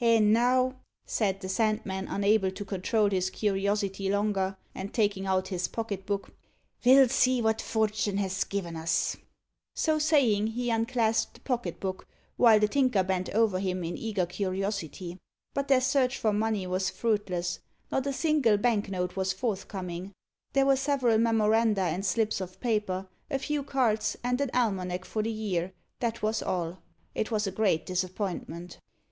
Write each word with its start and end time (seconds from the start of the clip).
"And 0.00 0.32
now," 0.32 0.76
said 1.06 1.40
the 1.40 1.48
Sandman, 1.48 2.06
unable 2.06 2.52
to 2.52 2.64
control 2.64 3.10
his 3.10 3.30
curiosity 3.30 4.08
longer, 4.08 4.56
and 4.76 4.94
taking 4.94 5.26
out 5.26 5.48
his 5.48 5.66
pocket 5.66 6.06
book, 6.06 6.32
"we'll 6.84 7.08
see 7.08 7.42
what 7.42 7.60
fortun' 7.60 8.16
has 8.18 8.44
given 8.44 8.76
us." 8.76 9.16
[Illustration: 9.16 9.24
The 9.24 9.50
Dog 9.50 9.56
fancier.] 9.56 9.82
So 9.82 9.98
saying, 9.98 10.46
he 10.54 10.70
unclasped 10.70 11.34
the 11.34 11.40
pocket 11.40 11.80
book, 11.80 12.06
while 12.36 12.60
the 12.60 12.68
Tinker 12.68 13.02
bent 13.02 13.30
over 13.30 13.58
him 13.58 13.82
in 13.82 13.98
eager 13.98 14.24
curiosity. 14.24 15.18
But 15.52 15.66
their 15.66 15.80
search 15.80 16.16
for 16.16 16.32
money 16.32 16.64
was 16.68 16.88
fruitless. 16.88 17.58
Not 17.90 18.06
a 18.06 18.12
single 18.12 18.58
bank 18.58 18.88
note 18.88 19.16
was 19.16 19.32
forthcoming. 19.32 20.12
There 20.52 20.66
were 20.66 20.76
several 20.76 21.18
memoranda 21.18 21.80
and 21.82 22.06
slips 22.06 22.40
of 22.40 22.60
paper, 22.60 23.08
a 23.28 23.40
few 23.40 23.64
cards, 23.64 24.16
and 24.22 24.40
an 24.40 24.50
almanac 24.54 25.04
for 25.04 25.24
the 25.24 25.32
year 25.32 25.72
that 25.98 26.22
was 26.22 26.40
all. 26.40 26.78
It 27.16 27.32
was 27.32 27.48
a 27.48 27.50
great 27.50 27.84
disappointment. 27.84 28.78